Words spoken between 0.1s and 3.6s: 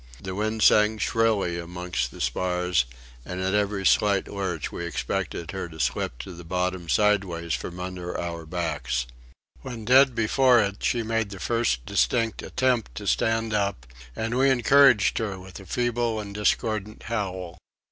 The wind sang shrilly amongst the spars; and at